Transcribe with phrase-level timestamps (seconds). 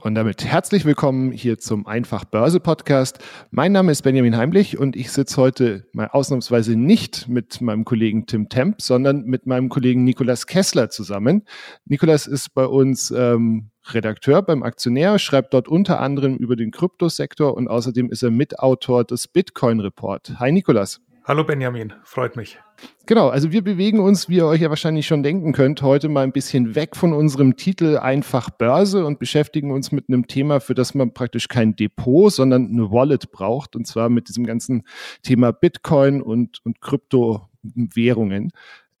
[0.00, 3.18] Und damit herzlich willkommen hier zum Einfach Börse Podcast.
[3.50, 8.24] Mein Name ist Benjamin Heimlich und ich sitze heute mal ausnahmsweise nicht mit meinem Kollegen
[8.26, 11.42] Tim Temp, sondern mit meinem Kollegen Nikolas Kessler zusammen.
[11.84, 17.54] Nikolas ist bei uns ähm, Redakteur beim Aktionär, schreibt dort unter anderem über den Kryptosektor
[17.54, 20.38] und außerdem ist er Mitautor des Bitcoin Report.
[20.38, 21.00] Hi Nikolas.
[21.28, 22.58] Hallo Benjamin, freut mich.
[23.04, 26.22] Genau, also wir bewegen uns, wie ihr euch ja wahrscheinlich schon denken könnt, heute mal
[26.22, 30.72] ein bisschen weg von unserem Titel einfach Börse und beschäftigen uns mit einem Thema, für
[30.72, 34.84] das man praktisch kein Depot, sondern eine Wallet braucht und zwar mit diesem ganzen
[35.22, 38.50] Thema Bitcoin und, und Kryptowährungen.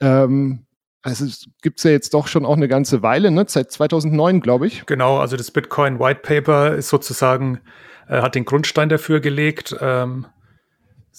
[0.00, 0.66] Ähm,
[1.00, 3.46] also es gibt es ja jetzt doch schon auch eine ganze Weile, ne?
[3.48, 4.84] seit 2009, glaube ich.
[4.84, 7.60] Genau, also das Bitcoin White Paper ist sozusagen,
[8.06, 10.26] äh, hat den Grundstein dafür gelegt ähm,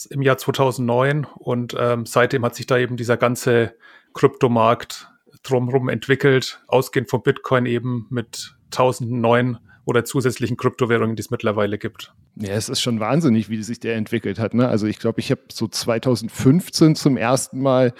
[0.06, 3.76] im Jahr 2009 und ähm, seitdem hat sich da eben dieser ganze
[4.14, 5.10] Kryptomarkt
[5.44, 11.78] drumherum entwickelt, ausgehend vom Bitcoin eben mit tausenden neuen oder zusätzlichen Kryptowährungen, die es mittlerweile
[11.78, 12.14] gibt.
[12.36, 14.54] Ja, es ist schon wahnsinnig, wie sich der entwickelt hat.
[14.54, 14.68] Ne?
[14.68, 17.94] Also ich glaube, ich habe so 2015 zum ersten Mal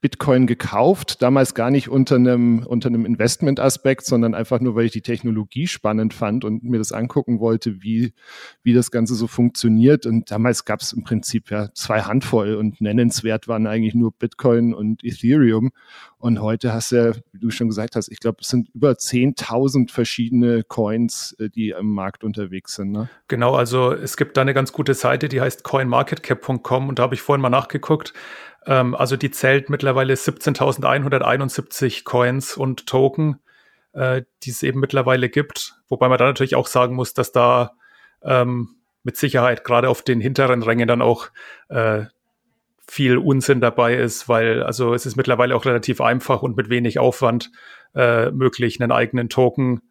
[0.00, 1.22] Bitcoin gekauft.
[1.22, 5.68] Damals gar nicht unter einem, unter einem Investment-Aspekt, sondern einfach nur, weil ich die Technologie
[5.68, 8.14] spannend fand und mir das angucken wollte, wie,
[8.62, 10.06] wie das Ganze so funktioniert.
[10.06, 14.74] Und damals gab es im Prinzip ja zwei Handvoll und nennenswert waren eigentlich nur Bitcoin
[14.74, 15.70] und Ethereum.
[16.18, 18.92] Und heute hast du ja, wie du schon gesagt hast, ich glaube, es sind über
[18.92, 22.92] 10.000 verschiedene Coins, äh, die im Markt unterwegs sind.
[22.92, 23.10] Ne?
[23.28, 27.14] Genau, also es gibt da eine ganz gute Seite, die heißt coinmarketcap.com und da habe
[27.14, 28.12] ich vorhin mal nachgeguckt.
[28.66, 33.40] Ähm, also die zählt mittlerweile 17.171 Coins und Token,
[33.92, 35.76] äh, die es eben mittlerweile gibt.
[35.88, 37.72] Wobei man da natürlich auch sagen muss, dass da
[38.22, 41.28] ähm, mit Sicherheit gerade auf den hinteren Rängen dann auch
[41.68, 42.04] äh,
[42.86, 46.98] viel Unsinn dabei ist, weil also es ist mittlerweile auch relativ einfach und mit wenig
[46.98, 47.50] Aufwand
[47.94, 49.82] äh, möglich, einen eigenen Token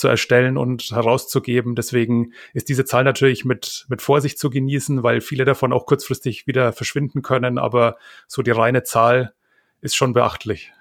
[0.00, 1.74] zu erstellen und herauszugeben.
[1.76, 6.46] Deswegen ist diese Zahl natürlich mit, mit Vorsicht zu genießen, weil viele davon auch kurzfristig
[6.46, 7.58] wieder verschwinden können.
[7.58, 7.96] Aber
[8.26, 9.34] so die reine Zahl
[9.80, 10.72] ist schon beachtlich.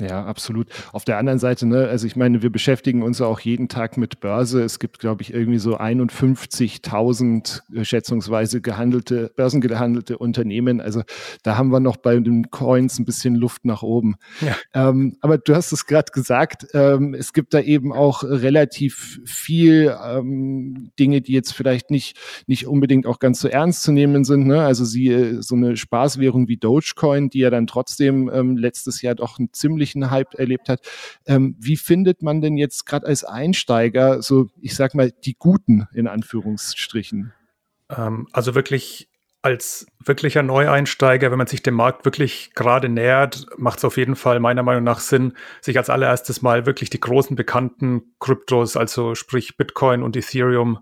[0.00, 0.66] Ja, absolut.
[0.92, 4.18] Auf der anderen Seite, ne, also ich meine, wir beschäftigen uns auch jeden Tag mit
[4.18, 4.60] Börse.
[4.62, 10.80] Es gibt, glaube ich, irgendwie so 51.000 äh, schätzungsweise gehandelte, börsengehandelte Unternehmen.
[10.80, 11.02] Also
[11.44, 14.16] da haben wir noch bei den Coins ein bisschen Luft nach oben.
[14.40, 14.56] Ja.
[14.88, 19.94] Ähm, aber du hast es gerade gesagt, ähm, es gibt da eben auch relativ viel
[20.04, 22.18] ähm, Dinge, die jetzt vielleicht nicht,
[22.48, 24.48] nicht unbedingt auch ganz so ernst zu nehmen sind.
[24.48, 24.60] Ne?
[24.60, 29.38] Also sie, so eine Spaßwährung wie Dogecoin, die ja dann trotzdem ähm, letztes Jahr doch
[29.38, 30.80] ein ziemlich ziemlichen Hype erlebt hat.
[31.26, 35.86] Ähm, wie findet man denn jetzt gerade als Einsteiger so, ich sag mal, die guten
[35.92, 37.32] in Anführungsstrichen?
[37.90, 39.08] Ähm, also wirklich
[39.42, 44.16] als wirklicher Neueinsteiger, wenn man sich dem Markt wirklich gerade nähert, macht es auf jeden
[44.16, 49.14] Fall meiner Meinung nach Sinn, sich als allererstes mal wirklich die großen bekannten Kryptos, also
[49.14, 50.78] sprich Bitcoin und Ethereum,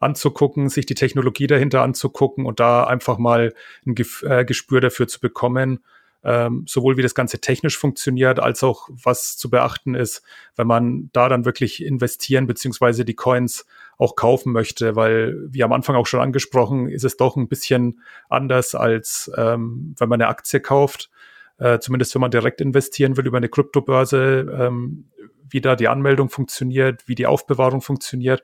[0.00, 3.54] anzugucken, sich die Technologie dahinter anzugucken und da einfach mal
[3.86, 5.78] ein äh, Gespür dafür zu bekommen
[6.24, 10.22] ähm, sowohl wie das Ganze technisch funktioniert, als auch was zu beachten ist,
[10.56, 13.66] wenn man da dann wirklich investieren beziehungsweise die Coins
[13.98, 18.00] auch kaufen möchte, weil wie am Anfang auch schon angesprochen, ist es doch ein bisschen
[18.28, 21.10] anders als ähm, wenn man eine Aktie kauft.
[21.58, 25.04] Äh, zumindest wenn man direkt investieren will über eine Kryptobörse, ähm,
[25.48, 28.42] wie da die Anmeldung funktioniert, wie die Aufbewahrung funktioniert.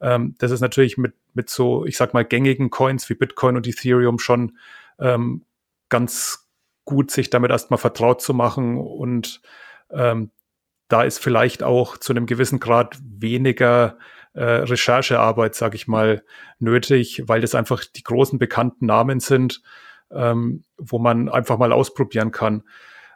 [0.00, 3.66] Ähm, das ist natürlich mit, mit so, ich sag mal, gängigen Coins wie Bitcoin und
[3.66, 4.56] Ethereum schon
[4.98, 5.44] ähm,
[5.88, 6.43] ganz
[6.84, 9.40] gut, sich damit erstmal vertraut zu machen und
[9.90, 10.30] ähm,
[10.88, 13.98] da ist vielleicht auch zu einem gewissen Grad weniger
[14.34, 16.22] äh, Recherchearbeit, sage ich mal,
[16.58, 19.62] nötig, weil das einfach die großen bekannten Namen sind,
[20.10, 22.64] ähm, wo man einfach mal ausprobieren kann.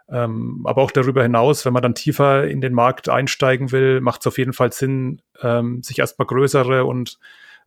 [0.08, 4.22] Ähm, aber auch darüber hinaus, wenn man dann tiefer in den Markt einsteigen will, macht
[4.22, 7.18] es auf jeden Fall Sinn, ähm, sich erstmal größere und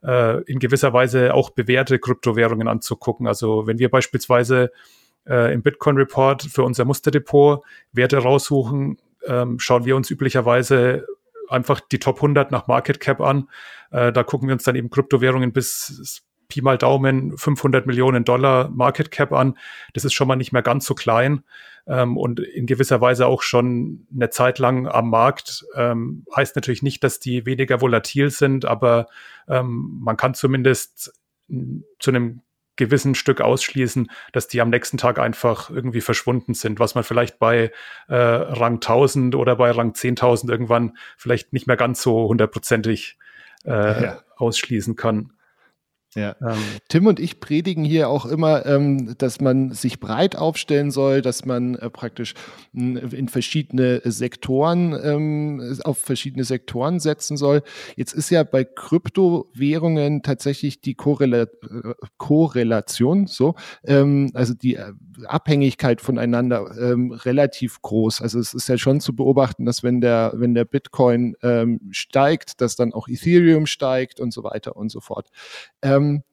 [0.04, 3.28] äh, in gewisser Weise auch bewährte Kryptowährungen anzugucken.
[3.28, 4.72] Also wenn wir beispielsweise
[5.28, 11.06] äh, im Bitcoin Report für unser Musterdepot Werte raussuchen, ähm, schauen wir uns üblicherweise
[11.48, 13.50] einfach die Top 100 nach Market Cap an.
[13.92, 18.70] Äh, da gucken wir uns dann eben Kryptowährungen bis Pi mal Daumen 500 Millionen Dollar
[18.70, 19.58] Market Cap an.
[19.94, 21.44] Das ist schon mal nicht mehr ganz so klein
[21.88, 25.66] ähm, und in gewisser Weise auch schon eine Zeit lang am Markt.
[25.76, 29.08] Ähm, heißt natürlich nicht, dass die weniger volatil sind, aber
[29.48, 31.14] ähm, man kann zumindest
[32.00, 32.42] zu einem
[32.76, 37.40] gewissen Stück ausschließen, dass die am nächsten Tag einfach irgendwie verschwunden sind, was man vielleicht
[37.40, 37.72] bei
[38.08, 43.18] äh, Rang 1000 oder bei Rang 10.000 irgendwann vielleicht nicht mehr ganz so hundertprozentig
[43.66, 44.22] äh, ja.
[44.38, 45.34] ausschließen kann.
[46.14, 46.36] Ja.
[46.42, 46.58] Ähm,
[46.90, 51.46] Tim und ich predigen hier auch immer, ähm, dass man sich breit aufstellen soll, dass
[51.46, 52.34] man äh, praktisch
[52.74, 57.64] in verschiedene Sektoren, ähm, auf verschiedene Sektoren setzen soll.
[57.96, 61.48] Jetzt ist ja bei Kryptowährungen tatsächlich die Korrela äh,
[62.18, 63.56] Korrelation, so,
[63.86, 64.92] ähm, also die äh,
[65.26, 68.22] Abhängigkeit voneinander ähm, relativ groß.
[68.22, 72.60] Also es ist ja schon zu beobachten, dass wenn der, wenn der Bitcoin ähm, steigt,
[72.60, 75.30] dass dann auch Ethereum steigt und so weiter und so fort.
[75.82, 76.24] Ähm, ähm,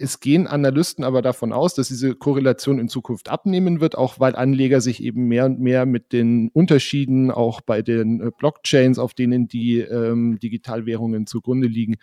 [0.00, 4.34] es gehen Analysten aber davon aus, dass diese Korrelation in Zukunft abnehmen wird, auch weil
[4.34, 9.12] Anleger sich eben mehr und mehr mit den Unterschieden auch bei den äh, Blockchains, auf
[9.12, 11.96] denen die ähm, Digitalwährungen zugrunde liegen,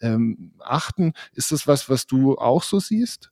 [0.00, 1.12] ähm, achten.
[1.32, 3.30] Ist das was, was du auch so siehst?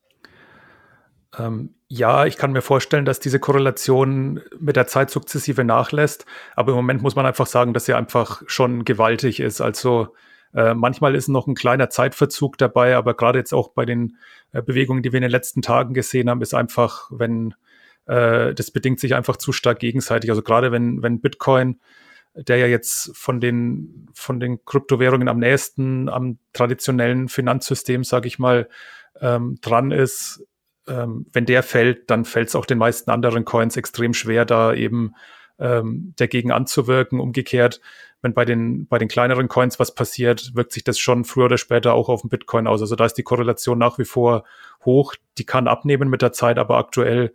[1.36, 6.26] Ähm, ja, ich kann mir vorstellen, dass diese Korrelation mit der Zeit sukzessive nachlässt.
[6.54, 9.60] Aber im Moment muss man einfach sagen, dass sie einfach schon gewaltig ist.
[9.60, 10.14] Also
[10.54, 14.18] äh, manchmal ist noch ein kleiner Zeitverzug dabei, aber gerade jetzt auch bei den
[14.52, 17.54] äh, Bewegungen, die wir in den letzten Tagen gesehen haben, ist einfach, wenn
[18.06, 20.30] äh, das bedingt sich einfach zu stark gegenseitig.
[20.30, 21.80] Also gerade wenn, wenn Bitcoin,
[22.34, 28.38] der ja jetzt von den, von den Kryptowährungen am nächsten am traditionellen Finanzsystem, sage ich
[28.38, 28.68] mal,
[29.20, 30.44] ähm, dran ist,
[30.88, 34.74] ähm, wenn der fällt, dann fällt es auch den meisten anderen Coins extrem schwer, da
[34.74, 35.14] eben
[35.58, 37.20] ähm, dagegen anzuwirken.
[37.20, 37.80] Umgekehrt,
[38.22, 41.58] wenn bei den, bei den kleineren Coins was passiert, wirkt sich das schon früher oder
[41.58, 42.80] später auch auf den Bitcoin aus.
[42.80, 44.44] Also da ist die Korrelation nach wie vor
[44.84, 45.14] hoch.
[45.38, 47.32] Die kann abnehmen mit der Zeit, aber aktuell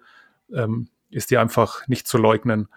[0.54, 2.68] ähm, ist die einfach nicht zu leugnen.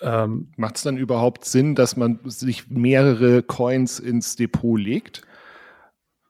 [0.00, 5.22] Ähm, Macht es dann überhaupt Sinn, dass man sich mehrere Coins ins Depot legt?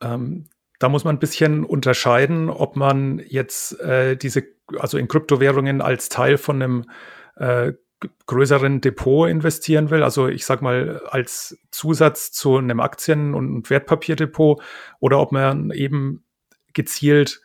[0.01, 0.47] Ähm,
[0.79, 4.45] da muss man ein bisschen unterscheiden, ob man jetzt äh, diese,
[4.79, 6.85] also in Kryptowährungen als Teil von einem
[7.39, 7.73] äh,
[8.27, 14.63] größeren Depot investieren will, also ich sag mal als Zusatz zu einem Aktien- und Wertpapierdepot
[15.01, 16.25] oder ob man eben
[16.75, 17.41] gezielt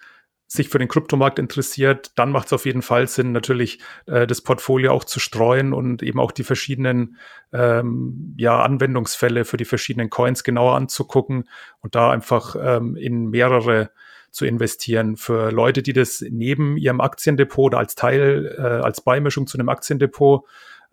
[0.54, 4.42] sich für den Kryptomarkt interessiert, dann macht es auf jeden Fall Sinn, natürlich äh, das
[4.42, 7.18] Portfolio auch zu streuen und eben auch die verschiedenen
[7.52, 11.50] ähm, ja, Anwendungsfälle für die verschiedenen Coins genauer anzugucken
[11.80, 13.90] und da einfach ähm, in mehrere
[14.34, 15.16] zu investieren.
[15.16, 19.70] Für Leute, die das neben ihrem Aktiendepot oder als Teil, äh, als Beimischung zu einem
[19.70, 20.44] Aktiendepot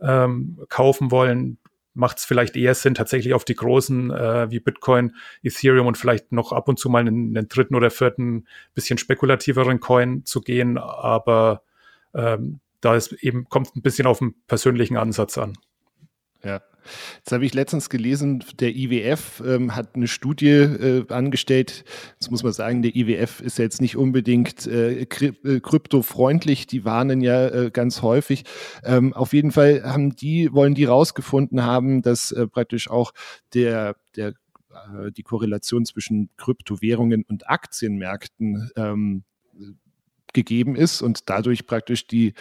[0.00, 1.58] ähm, kaufen wollen,
[1.94, 6.32] macht es vielleicht eher Sinn, tatsächlich auf die großen äh, wie Bitcoin, Ethereum und vielleicht
[6.32, 10.76] noch ab und zu mal einen, einen dritten oder vierten bisschen spekulativeren Coin zu gehen.
[10.76, 11.62] Aber
[12.14, 15.54] ähm, da ist eben kommt ein bisschen auf den persönlichen Ansatz an.
[16.44, 16.62] Ja.
[17.18, 21.84] Jetzt habe ich letztens gelesen, der IWF ähm, hat eine Studie äh, angestellt.
[22.18, 26.66] Jetzt muss man sagen, der IWF ist ja jetzt nicht unbedingt äh, äh, kryptofreundlich.
[26.66, 28.44] Die warnen ja äh, ganz häufig.
[28.82, 33.12] Ähm, auf jeden Fall haben die, wollen die rausgefunden haben, dass äh, praktisch auch
[33.52, 34.34] der, der
[34.70, 39.24] äh, die Korrelation zwischen Kryptowährungen und Aktienmärkten ähm,
[40.32, 42.34] gegeben ist und dadurch praktisch die,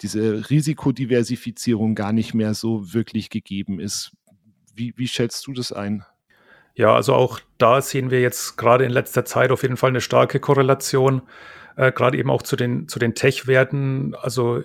[0.00, 4.12] diese Risikodiversifizierung gar nicht mehr so wirklich gegeben ist.
[4.74, 6.04] Wie, wie schätzt du das ein?
[6.74, 10.02] Ja, also auch da sehen wir jetzt gerade in letzter Zeit auf jeden Fall eine
[10.02, 11.22] starke Korrelation,
[11.76, 14.14] äh, gerade eben auch zu den, zu den Tech-Werten.
[14.14, 14.62] Also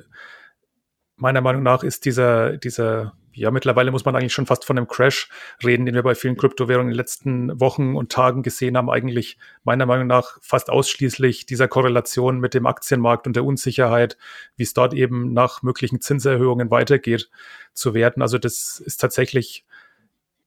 [1.15, 4.87] meiner Meinung nach ist dieser, dieser ja, mittlerweile muss man eigentlich schon fast von einem
[4.87, 5.29] Crash
[5.63, 9.37] reden, den wir bei vielen Kryptowährungen in den letzten Wochen und Tagen gesehen haben, eigentlich
[9.63, 14.17] meiner Meinung nach fast ausschließlich dieser Korrelation mit dem Aktienmarkt und der Unsicherheit,
[14.57, 17.29] wie es dort eben nach möglichen Zinserhöhungen weitergeht,
[17.73, 18.21] zu werten.
[18.21, 19.65] Also das ist tatsächlich,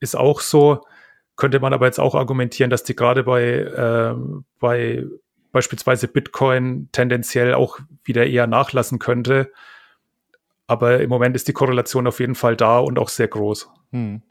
[0.01, 0.85] ist auch so,
[1.37, 4.15] könnte man aber jetzt auch argumentieren, dass die gerade bei, äh,
[4.61, 5.05] bei
[5.53, 9.51] beispielsweise Bitcoin tendenziell auch wieder eher nachlassen könnte
[10.67, 13.69] aber im Moment ist die Korrelation auf jeden Fall da und auch sehr groß.
[13.93, 14.23] Hm.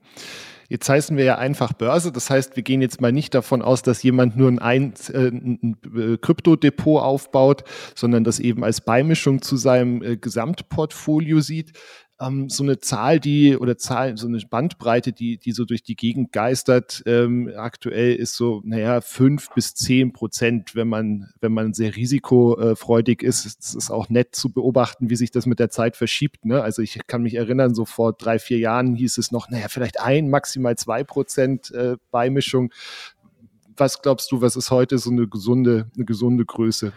[0.69, 2.11] Jetzt heißen wir ja einfach Börse.
[2.11, 5.27] Das heißt, wir gehen jetzt mal nicht davon aus, dass jemand nur ein, ein, äh,
[5.27, 7.63] ein äh, Kryptodepot aufbaut,
[7.95, 11.73] sondern das eben als Beimischung zu seinem äh, Gesamtportfolio sieht
[12.19, 15.95] ähm, so eine Zahl, die oder Zahl, so eine Bandbreite, die, die so durch die
[15.95, 21.73] Gegend geistert, ähm, aktuell ist so, naja, fünf bis zehn Prozent, wenn man, wenn man
[21.73, 23.45] sehr risikofreudig ist.
[23.45, 26.45] Es ist auch nett zu beobachten, wie sich das mit der Zeit verschiebt.
[26.45, 26.61] Ne?
[26.61, 29.99] Also ich kann mich erinnern, so vor drei, vier Jahren hieß es noch, naja, vielleicht
[29.99, 32.71] ein, maximal zwei Prozent äh, Beimischung.
[33.75, 36.93] Was glaubst du, was ist heute so eine gesunde, eine gesunde Größe?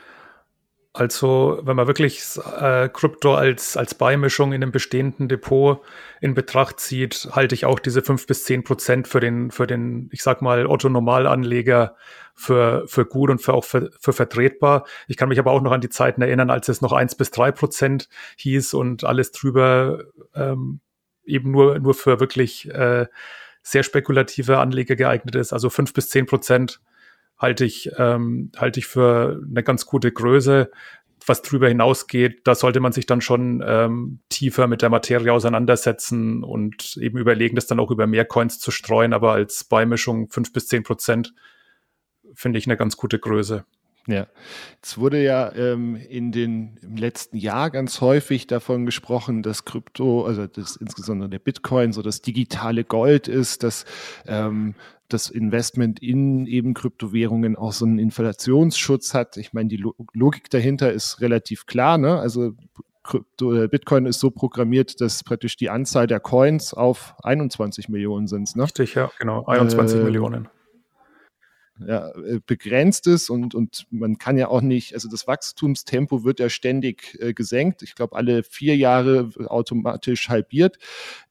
[0.97, 2.23] Also wenn man wirklich
[2.59, 5.83] äh, Krypto als, als Beimischung in einem bestehenden Depot
[6.23, 10.09] in Betracht zieht, halte ich auch diese fünf bis zehn Prozent für den, für den,
[10.11, 11.97] ich sag mal, Otto-Normalanleger
[12.35, 14.87] für, für gut und für auch für, für vertretbar.
[15.07, 17.31] Ich kann mich aber auch noch an die Zeiten erinnern, als es noch eins bis
[17.31, 20.03] drei Prozent hieß und alles drüber
[20.35, 20.81] ähm,
[21.26, 23.07] eben nur, nur für wirklich äh,
[23.62, 25.53] sehr spekulative Anleger geeignet ist.
[25.53, 26.81] Also fünf bis zehn Prozent
[27.38, 30.71] halte ich, ähm, halte ich für eine ganz gute Größe.
[31.28, 36.45] Was drüber hinausgeht, da sollte man sich dann schon ähm, tiefer mit der Materie auseinandersetzen
[36.45, 39.12] und eben überlegen, das dann auch über mehr Coins zu streuen.
[39.12, 41.35] Aber als Beimischung fünf bis zehn Prozent
[42.35, 43.64] finde ich eine ganz gute Größe.
[44.08, 44.28] Ja,
[44.82, 50.25] es wurde ja ähm, in den im letzten Jahr ganz häufig davon gesprochen, dass Krypto,
[50.25, 53.84] also das insbesondere der Bitcoin, so das digitale Gold ist, dass
[54.28, 54.76] ähm,
[55.08, 59.36] das Investment in eben Kryptowährungen auch so einen Inflationsschutz hat.
[59.36, 61.98] Ich meine, die Logik dahinter ist relativ klar.
[61.98, 62.18] Ne?
[62.18, 62.52] Also
[63.02, 68.26] Krypto, äh, Bitcoin ist so programmiert, dass praktisch die Anzahl der Coins auf 21 Millionen
[68.28, 68.54] sind.
[68.56, 68.64] Ne?
[68.64, 70.48] Richtig, ja, genau, 21 äh, Millionen
[71.85, 76.40] ja, äh, begrenzt ist und, und man kann ja auch nicht, also das Wachstumstempo wird
[76.40, 77.83] ja ständig äh, gesenkt.
[77.83, 80.78] Ich glaube, alle vier Jahre automatisch halbiert.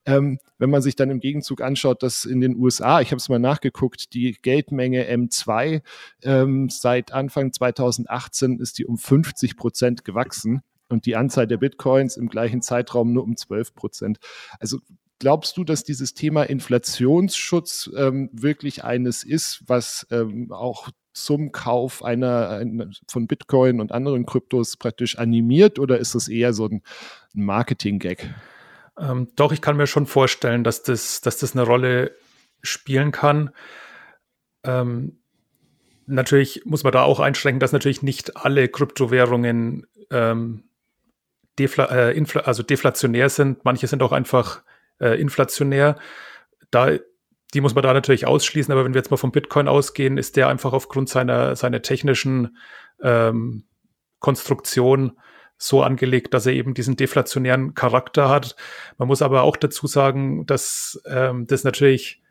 [0.04, 3.28] Ähm, wenn man sich dann im Gegenzug anschaut, dass in den USA, ich habe es
[3.28, 5.82] mal nachgeguckt, die Geldmenge M2
[6.22, 12.16] ähm, seit Anfang 2018 ist die um 50 Prozent gewachsen und die Anzahl der Bitcoins
[12.16, 14.18] im gleichen Zeitraum nur um 12 Prozent.
[14.60, 14.78] Also
[15.18, 22.04] Glaubst du, dass dieses Thema Inflationsschutz ähm, wirklich eines ist, was ähm, auch zum Kauf
[22.04, 26.82] einer, einer, von Bitcoin und anderen Kryptos praktisch animiert oder ist das eher so ein
[27.32, 28.34] Marketing-Gag?
[28.98, 32.12] Ähm, doch, ich kann mir schon vorstellen, dass das, dass das eine Rolle
[32.62, 33.50] spielen kann.
[34.64, 35.18] Ähm,
[36.06, 40.64] natürlich muss man da auch einschränken, dass natürlich nicht alle Kryptowährungen ähm,
[41.58, 43.64] defla äh, also deflationär sind.
[43.64, 44.62] Manche sind auch einfach
[45.00, 45.96] äh, inflationär.
[46.70, 46.98] Da,
[47.54, 50.36] die muss man da natürlich ausschließen, aber wenn wir jetzt mal vom Bitcoin ausgehen, ist
[50.36, 52.56] der einfach aufgrund seiner, seiner technischen
[53.02, 53.64] ähm,
[54.18, 55.18] Konstruktion
[55.58, 58.56] so angelegt, dass er eben diesen deflationären Charakter hat.
[58.98, 62.22] Man muss aber auch dazu sagen, dass ähm, das natürlich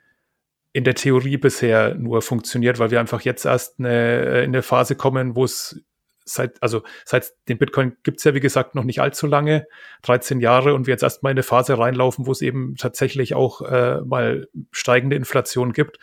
[0.74, 4.96] in der Theorie bisher nur funktioniert, weil wir einfach jetzt erst eine, in eine Phase
[4.96, 5.82] kommen, wo es
[6.26, 9.68] seit, also seit dem Bitcoin gibt's ja, wie gesagt, noch nicht allzu lange,
[10.02, 13.62] 13 Jahre und wir jetzt erstmal in eine Phase reinlaufen, wo es eben tatsächlich auch
[13.62, 16.00] äh, mal steigende Inflation gibt.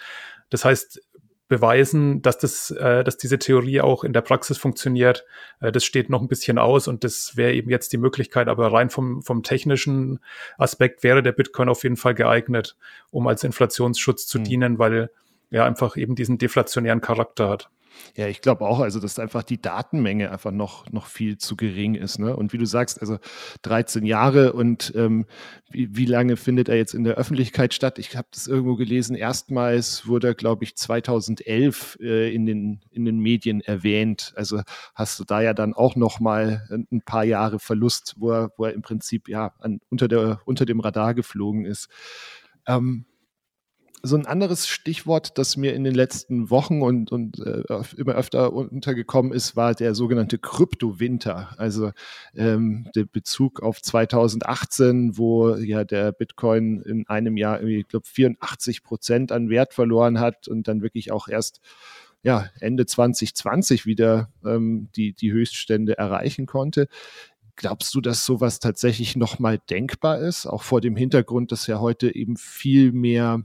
[0.49, 1.03] Das heißt,
[1.49, 5.27] beweisen, dass das, äh, dass diese Theorie auch in der Praxis funktioniert,
[5.61, 8.73] äh, das steht noch ein bisschen aus und das wäre eben jetzt die Möglichkeit, aber
[8.73, 10.21] rein vom, vom technischen
[10.57, 12.79] Aspekt wäre der Bitcoin auf jeden Fall geeignet,
[13.11, 14.45] um als Inflationsschutz zu mhm.
[14.45, 15.11] dienen, weil
[15.51, 17.69] er einfach eben diesen deflationären Charakter hat.
[18.15, 21.95] Ja, ich glaube auch, also dass einfach die Datenmenge einfach noch, noch viel zu gering
[21.95, 22.19] ist.
[22.19, 22.37] Ne?
[22.37, 23.19] Und wie du sagst, also
[23.63, 25.27] 13 Jahre und ähm,
[25.71, 27.99] wie, wie lange findet er jetzt in der Öffentlichkeit statt?
[27.99, 33.05] Ich habe das irgendwo gelesen, erstmals wurde er, glaube ich, 2011 äh, in, den, in
[33.05, 34.33] den Medien erwähnt.
[34.37, 34.63] Also
[34.95, 38.67] hast du da ja dann auch noch mal ein paar Jahre Verlust, wo er, wo
[38.67, 41.89] er im Prinzip ja an, unter, der, unter dem Radar geflogen ist.
[42.67, 43.07] Ähm,
[44.03, 47.63] so ein anderes Stichwort, das mir in den letzten Wochen und, und äh,
[47.97, 51.55] immer öfter untergekommen ist, war der sogenannte Kryptowinter.
[51.57, 51.93] Also
[52.35, 58.83] ähm, der Bezug auf 2018, wo ja der Bitcoin in einem Jahr, ich glaube, 84
[58.83, 61.61] Prozent an Wert verloren hat und dann wirklich auch erst
[62.25, 66.89] ja, Ende 2020 wieder ähm, die, die Höchststände erreichen konnte.
[67.55, 72.15] Glaubst du, dass sowas tatsächlich nochmal denkbar ist, auch vor dem Hintergrund, dass ja heute
[72.15, 73.45] eben viel mehr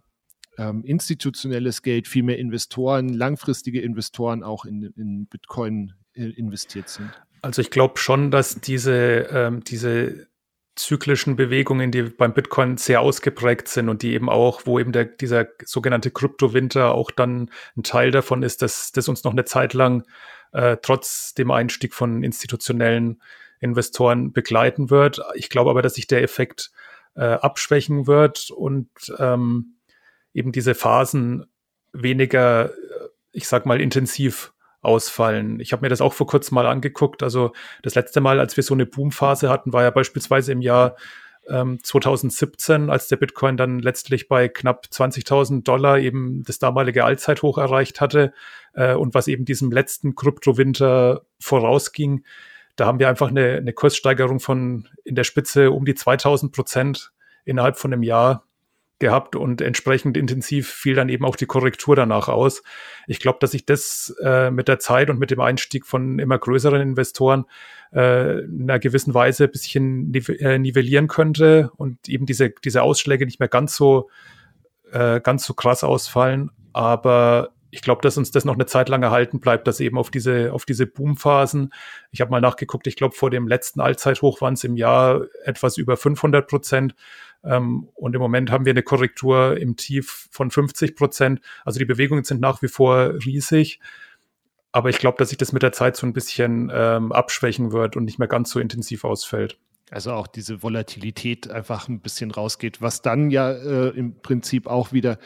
[0.57, 7.09] ähm, institutionelles Geld, viel mehr Investoren, langfristige Investoren auch in, in Bitcoin äh, investiert sind?
[7.41, 10.27] Also ich glaube schon, dass diese, ähm, diese
[10.75, 15.05] zyklischen Bewegungen, die beim Bitcoin sehr ausgeprägt sind und die eben auch, wo eben der,
[15.05, 19.73] dieser sogenannte Kryptowinter auch dann ein Teil davon ist, dass das uns noch eine Zeit
[19.73, 20.03] lang
[20.53, 23.21] äh, trotz dem Einstieg von institutionellen
[23.59, 25.19] Investoren begleiten wird.
[25.33, 26.71] Ich glaube aber, dass sich der Effekt
[27.15, 29.76] äh, abschwächen wird und ähm,
[30.37, 31.45] eben diese Phasen
[31.93, 32.71] weniger,
[33.31, 35.59] ich sag mal, intensiv ausfallen.
[35.59, 37.23] Ich habe mir das auch vor kurzem mal angeguckt.
[37.23, 37.51] Also
[37.81, 40.95] das letzte Mal, als wir so eine Boomphase hatten, war ja beispielsweise im Jahr
[41.49, 47.57] ähm, 2017, als der Bitcoin dann letztlich bei knapp 20.000 Dollar eben das damalige Allzeithoch
[47.57, 48.31] erreicht hatte
[48.73, 52.23] äh, und was eben diesem letzten Kryptowinter vorausging.
[52.75, 57.11] Da haben wir einfach eine, eine Kurssteigerung von in der Spitze um die 2000 Prozent
[57.43, 58.46] innerhalb von einem Jahr
[58.99, 62.63] gehabt und entsprechend intensiv fiel dann eben auch die Korrektur danach aus.
[63.05, 66.37] Ich glaube, dass sich das äh, mit der Zeit und mit dem Einstieg von immer
[66.37, 67.45] größeren Investoren
[67.93, 73.25] äh, in einer gewissen Weise ein bisschen äh, nivellieren könnte und eben diese, diese Ausschläge
[73.25, 74.09] nicht mehr ganz so,
[74.91, 76.51] äh, ganz so krass ausfallen.
[76.73, 80.09] Aber ich glaube, dass uns das noch eine Zeit lang erhalten bleibt, dass eben auf
[80.09, 81.73] diese, auf diese Boomphasen,
[82.11, 85.77] ich habe mal nachgeguckt, ich glaube, vor dem letzten Allzeithoch waren es im Jahr etwas
[85.77, 86.95] über 500 Prozent.
[87.47, 91.41] Ähm, und im Moment haben wir eine Korrektur im Tief von 50 Prozent.
[91.65, 93.79] Also die Bewegungen sind nach wie vor riesig.
[94.71, 97.95] Aber ich glaube, dass sich das mit der Zeit so ein bisschen ähm, abschwächen wird
[97.95, 99.57] und nicht mehr ganz so intensiv ausfällt.
[99.89, 104.91] Also auch diese Volatilität einfach ein bisschen rausgeht, was dann ja äh, im Prinzip auch
[104.91, 105.17] wieder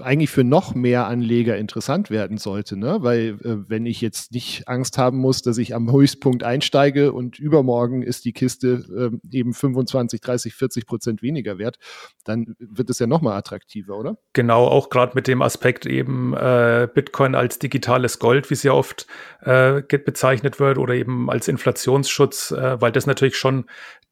[0.00, 2.98] eigentlich für noch mehr Anleger interessant werden sollte, ne?
[3.00, 7.38] Weil äh, wenn ich jetzt nicht Angst haben muss, dass ich am Höchstpunkt einsteige und
[7.38, 11.76] übermorgen ist die Kiste äh, eben 25, 30, 40 Prozent weniger wert,
[12.24, 14.16] dann wird es ja noch mal attraktiver, oder?
[14.32, 18.72] Genau, auch gerade mit dem Aspekt eben äh, Bitcoin als digitales Gold, wie es ja
[18.72, 19.06] oft
[19.42, 23.66] äh, bezeichnet wird, oder eben als Inflationsschutz, äh, weil das natürlich schon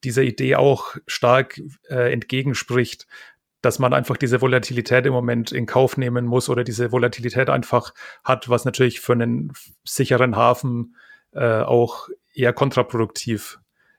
[0.05, 3.07] dieser Idee auch stark äh, entgegenspricht,
[3.61, 7.93] dass man einfach diese Volatilität im Moment in Kauf nehmen muss oder diese Volatilität einfach
[8.23, 9.53] hat, was natürlich für einen
[9.85, 10.95] sicheren Hafen
[11.33, 13.59] äh, auch eher kontraproduktiv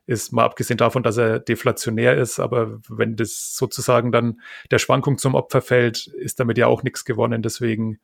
[0.09, 5.19] ist, mal abgesehen davon, dass er deflationär ist, aber wenn das sozusagen dann der Schwankung
[5.19, 7.43] zum Opfer fällt, ist damit ja auch nichts gewonnen.
[7.43, 7.99] Deswegen,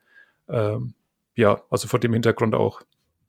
[0.47, 0.93] ähm,
[1.33, 2.83] ja, also vor dem Hintergrund auch.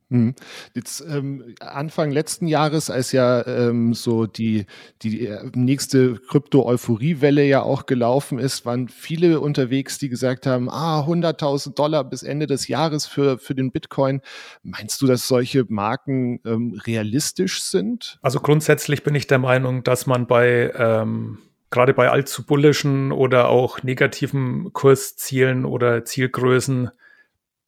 [0.08, 0.34] Mhm.
[0.74, 4.66] Jetzt ähm, Anfang letzten Jahres, als ja ähm, so die,
[5.02, 11.00] die äh, nächste Krypto-Euphoriewelle ja auch gelaufen ist, waren viele unterwegs, die gesagt haben, ah,
[11.00, 14.20] 100.000 Dollar bis Ende des Jahres für, für den Bitcoin.
[14.62, 18.18] Meinst du, dass solche Marken ähm, realistisch sind?
[18.22, 21.38] Also grundsätzlich bin ich der Meinung, dass man bei ähm,
[21.70, 26.90] gerade bei allzu bullischen oder auch negativen Kurszielen oder Zielgrößen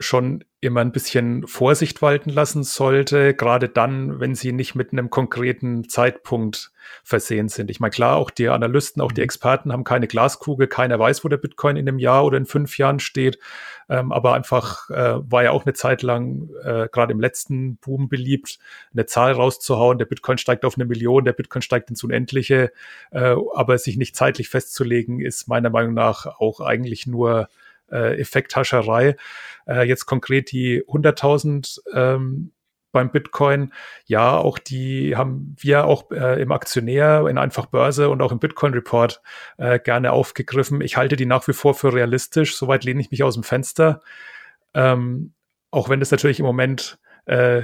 [0.00, 5.10] schon immer ein bisschen Vorsicht walten lassen sollte, gerade dann, wenn sie nicht mit einem
[5.10, 6.72] konkreten Zeitpunkt
[7.04, 7.70] versehen sind.
[7.70, 9.26] Ich meine, klar, auch die Analysten, auch die mhm.
[9.26, 12.78] Experten haben keine Glaskugel, keiner weiß, wo der Bitcoin in einem Jahr oder in fünf
[12.78, 13.38] Jahren steht.
[13.88, 18.08] Ähm, aber einfach äh, war ja auch eine Zeit lang, äh, gerade im letzten Boom
[18.08, 18.58] beliebt,
[18.92, 19.98] eine Zahl rauszuhauen.
[19.98, 22.72] Der Bitcoin steigt auf eine Million, der Bitcoin steigt ins Unendliche.
[23.10, 27.48] Äh, aber sich nicht zeitlich festzulegen, ist meiner Meinung nach auch eigentlich nur
[27.90, 29.16] äh, Effekthascherei.
[29.66, 32.52] Äh, jetzt konkret die 100.000 ähm,
[32.92, 33.72] beim Bitcoin.
[34.06, 38.38] Ja, auch die haben wir auch äh, im Aktionär, in Einfach Börse und auch im
[38.38, 39.20] Bitcoin Report
[39.58, 40.80] äh, gerne aufgegriffen.
[40.80, 42.56] Ich halte die nach wie vor für realistisch.
[42.56, 44.00] Soweit lehne ich mich aus dem Fenster.
[44.74, 45.32] Ähm,
[45.70, 47.62] auch wenn das natürlich im Moment äh,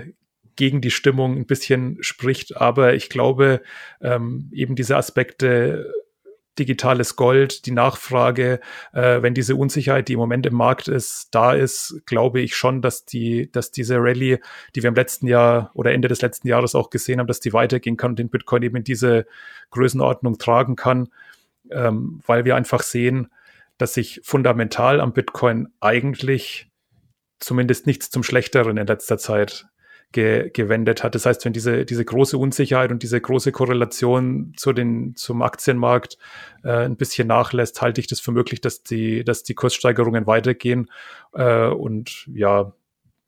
[0.56, 2.56] gegen die Stimmung ein bisschen spricht.
[2.56, 3.62] Aber ich glaube,
[4.00, 5.92] ähm, eben diese Aspekte
[6.58, 8.60] digitales Gold, die Nachfrage,
[8.92, 12.82] äh, wenn diese Unsicherheit, die im Moment im Markt ist, da ist, glaube ich schon,
[12.82, 14.38] dass die, dass diese Rallye,
[14.74, 17.52] die wir im letzten Jahr oder Ende des letzten Jahres auch gesehen haben, dass die
[17.52, 19.26] weitergehen kann und den Bitcoin eben in diese
[19.70, 21.08] Größenordnung tragen kann,
[21.70, 23.28] ähm, weil wir einfach sehen,
[23.78, 26.70] dass sich fundamental am Bitcoin eigentlich
[27.40, 29.66] zumindest nichts zum Schlechteren in letzter Zeit
[30.14, 31.14] ge gewendet hat.
[31.14, 36.16] Das heißt, wenn diese, diese große Unsicherheit und diese große Korrelation zu den, zum Aktienmarkt
[36.62, 40.88] äh, ein bisschen nachlässt, halte ich das für möglich, dass die, dass die Kurssteigerungen weitergehen.
[41.34, 42.72] Äh, und ja,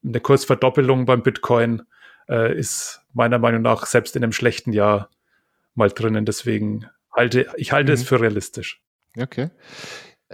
[0.04, 1.82] eine Kursverdoppelung beim Bitcoin
[2.28, 5.10] äh, ist meiner Meinung nach selbst in einem schlechten Jahr
[5.74, 6.24] mal drinnen.
[6.24, 7.94] Deswegen halte ich halte mhm.
[7.94, 8.80] es für realistisch.
[9.18, 9.50] Okay.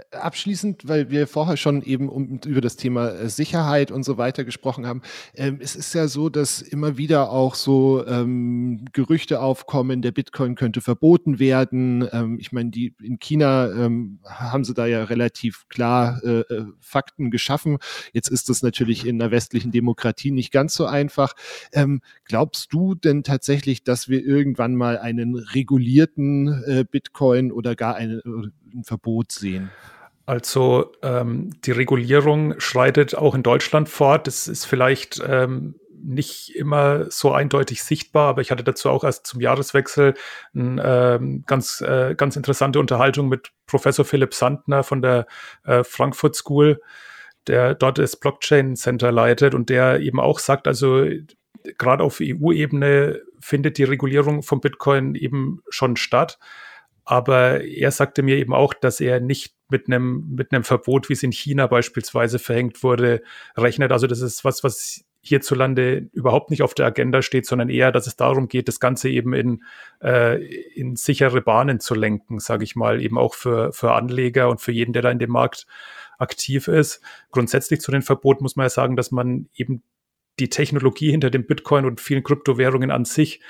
[0.09, 4.43] Abschließend, weil wir vorher schon eben um, über das Thema äh, Sicherheit und so weiter
[4.43, 5.03] gesprochen haben.
[5.35, 10.55] Ähm, es ist ja so, dass immer wieder auch so ähm, Gerüchte aufkommen, der Bitcoin
[10.55, 12.09] könnte verboten werden.
[12.11, 16.65] Ähm, ich meine, die in China ähm, haben sie da ja relativ klar äh, äh,
[16.79, 17.77] Fakten geschaffen.
[18.13, 21.33] Jetzt ist das natürlich in einer westlichen Demokratie nicht ganz so einfach.
[21.71, 27.93] Ähm, glaubst du denn tatsächlich, dass wir irgendwann mal einen regulierten äh, Bitcoin oder gar
[27.93, 29.71] eine, äh, ein Verbot sehen?
[30.25, 34.27] Also ähm, die Regulierung schreitet auch in Deutschland fort.
[34.27, 39.27] Das ist vielleicht ähm, nicht immer so eindeutig sichtbar, aber ich hatte dazu auch erst
[39.27, 40.13] zum Jahreswechsel
[40.53, 45.27] eine ähm, ganz, äh, ganz interessante Unterhaltung mit Professor Philipp Sandner von der
[45.65, 46.81] äh, Frankfurt School,
[47.47, 51.05] der dort das Blockchain Center leitet und der eben auch sagt, also
[51.77, 56.39] gerade auf EU-Ebene findet die Regulierung von Bitcoin eben schon statt.
[57.05, 61.13] Aber er sagte mir eben auch, dass er nicht mit einem, mit einem Verbot, wie
[61.13, 63.23] es in China beispielsweise verhängt wurde,
[63.57, 63.91] rechnet.
[63.91, 68.07] Also das ist was, was hierzulande überhaupt nicht auf der Agenda steht, sondern eher, dass
[68.07, 69.63] es darum geht, das Ganze eben in,
[70.01, 70.43] äh,
[70.75, 74.73] in sichere Bahnen zu lenken, sage ich mal, eben auch für, für Anleger und für
[74.73, 75.65] jeden, der da in dem Markt
[76.19, 77.01] aktiv ist.
[77.31, 79.81] Grundsätzlich zu den Verboten muss man ja sagen, dass man eben
[80.39, 83.41] die Technologie hinter dem Bitcoin und vielen Kryptowährungen an sich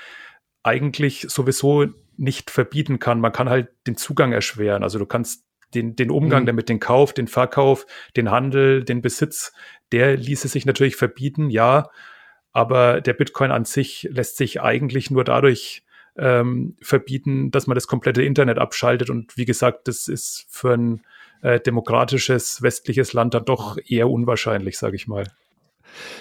[0.62, 1.86] eigentlich sowieso
[2.16, 3.20] nicht verbieten kann.
[3.20, 4.82] Man kann halt den Zugang erschweren.
[4.82, 6.46] Also du kannst den, den Umgang mhm.
[6.46, 9.52] damit, den Kauf, den Verkauf, den Handel, den Besitz,
[9.92, 11.88] der ließe sich natürlich verbieten, ja.
[12.52, 15.84] Aber der Bitcoin an sich lässt sich eigentlich nur dadurch
[16.16, 19.10] ähm, verbieten, dass man das komplette Internet abschaltet.
[19.10, 21.02] Und wie gesagt, das ist für ein
[21.42, 25.26] äh, demokratisches westliches Land dann doch eher unwahrscheinlich, sage ich mal.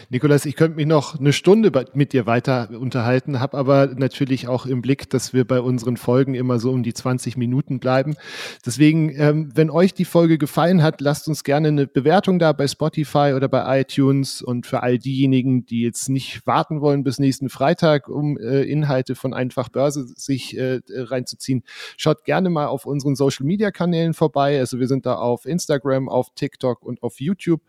[0.09, 4.65] Nikolas, ich könnte mich noch eine Stunde mit dir weiter unterhalten, habe aber natürlich auch
[4.65, 8.15] im Blick, dass wir bei unseren Folgen immer so um die 20 Minuten bleiben.
[8.65, 12.67] Deswegen, ähm, wenn euch die Folge gefallen hat, lasst uns gerne eine Bewertung da bei
[12.67, 17.49] Spotify oder bei iTunes und für all diejenigen, die jetzt nicht warten wollen bis nächsten
[17.49, 21.63] Freitag, um äh, Inhalte von Einfach Börse sich äh, reinzuziehen,
[21.97, 24.59] schaut gerne mal auf unseren Social Media Kanälen vorbei.
[24.59, 27.61] Also wir sind da auf Instagram, auf TikTok und auf YouTube.